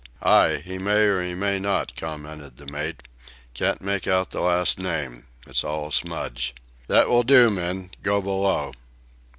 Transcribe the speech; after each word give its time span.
"Ay. 0.23 0.63
He 0.65 0.79
may 0.79 1.03
or 1.05 1.21
he 1.21 1.35
may 1.35 1.59
not," 1.59 1.95
commented 1.95 2.57
the 2.57 2.65
mate, 2.65 3.03
"can't 3.53 3.83
make 3.83 4.07
out 4.07 4.31
that 4.31 4.41
last 4.41 4.79
name. 4.79 5.27
It's 5.45 5.63
all 5.63 5.89
a 5.89 5.91
smudge.... 5.91 6.55
That 6.87 7.07
will 7.07 7.21
do, 7.21 7.51
men. 7.51 7.91
Go 8.01 8.19
below." 8.19 8.73